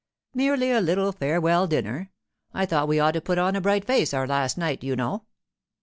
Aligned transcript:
'Merely 0.33 0.71
a 0.71 0.81
little 0.81 1.11
farewell 1.11 1.67
dinner. 1.67 2.09
I 2.55 2.65
thought 2.65 2.87
we 2.87 2.99
ought 2.99 3.11
to 3.11 3.21
put 3.21 3.37
on 3.37 3.55
a 3.55 3.61
bright 3.61 3.85
face 3.85 4.15
our 4.15 4.25
last 4.25 4.57
night, 4.57 4.83
you 4.83 4.95
know. 4.95 5.27